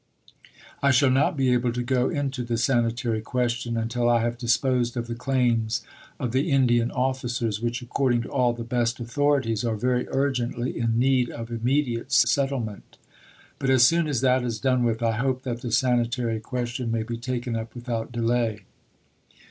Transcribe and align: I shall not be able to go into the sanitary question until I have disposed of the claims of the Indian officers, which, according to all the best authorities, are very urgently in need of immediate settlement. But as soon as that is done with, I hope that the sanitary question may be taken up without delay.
I 0.81 0.89
shall 0.89 1.11
not 1.11 1.37
be 1.37 1.53
able 1.53 1.71
to 1.73 1.83
go 1.83 2.09
into 2.09 2.43
the 2.43 2.57
sanitary 2.57 3.21
question 3.21 3.77
until 3.77 4.09
I 4.09 4.21
have 4.23 4.35
disposed 4.39 4.97
of 4.97 5.05
the 5.05 5.13
claims 5.13 5.83
of 6.19 6.31
the 6.31 6.49
Indian 6.49 6.89
officers, 6.89 7.61
which, 7.61 7.83
according 7.83 8.23
to 8.23 8.29
all 8.29 8.51
the 8.53 8.63
best 8.63 8.99
authorities, 8.99 9.63
are 9.63 9.75
very 9.75 10.07
urgently 10.09 10.75
in 10.75 10.97
need 10.97 11.29
of 11.29 11.51
immediate 11.51 12.11
settlement. 12.11 12.97
But 13.59 13.69
as 13.69 13.83
soon 13.83 14.07
as 14.07 14.21
that 14.21 14.43
is 14.43 14.57
done 14.59 14.83
with, 14.83 15.03
I 15.03 15.17
hope 15.17 15.43
that 15.43 15.61
the 15.61 15.71
sanitary 15.71 16.39
question 16.39 16.89
may 16.91 17.03
be 17.03 17.17
taken 17.19 17.55
up 17.55 17.75
without 17.75 18.11
delay. 18.11 18.61